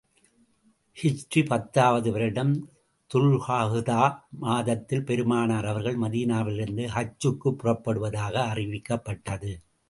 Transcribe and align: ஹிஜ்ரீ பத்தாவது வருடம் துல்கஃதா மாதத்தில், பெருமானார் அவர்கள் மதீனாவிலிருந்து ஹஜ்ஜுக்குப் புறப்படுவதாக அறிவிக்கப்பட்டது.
ஹிஜ்ரீ 1.03 1.45
பத்தாவது 1.45 2.11
வருடம் 2.11 2.69
துல்கஃதா 3.13 4.17
மாதத்தில், 4.29 5.03
பெருமானார் 5.03 5.65
அவர்கள் 5.65 5.97
மதீனாவிலிருந்து 5.97 6.87
ஹஜ்ஜுக்குப் 6.87 7.59
புறப்படுவதாக 7.63 8.35
அறிவிக்கப்பட்டது. 8.55 9.53